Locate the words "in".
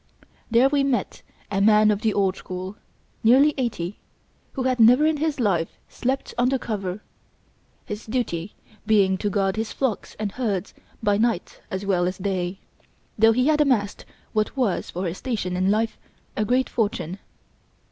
5.05-5.17, 15.55-15.69